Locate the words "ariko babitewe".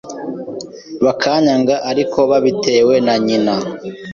1.91-2.93